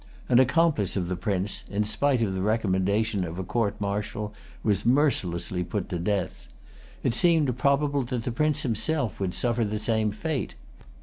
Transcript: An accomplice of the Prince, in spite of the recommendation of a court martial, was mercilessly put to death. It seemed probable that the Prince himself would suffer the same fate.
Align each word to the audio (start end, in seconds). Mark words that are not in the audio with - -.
An 0.29 0.39
accomplice 0.39 0.97
of 0.97 1.07
the 1.09 1.15
Prince, 1.15 1.63
in 1.69 1.83
spite 1.85 2.23
of 2.23 2.33
the 2.33 2.41
recommendation 2.41 3.23
of 3.23 3.37
a 3.37 3.43
court 3.43 3.79
martial, 3.79 4.33
was 4.63 4.83
mercilessly 4.83 5.63
put 5.63 5.89
to 5.89 5.99
death. 5.99 6.47
It 7.03 7.13
seemed 7.13 7.55
probable 7.59 8.01
that 8.05 8.23
the 8.23 8.31
Prince 8.31 8.61
himself 8.61 9.19
would 9.19 9.35
suffer 9.35 9.63
the 9.63 9.77
same 9.77 10.09
fate. 10.11 10.55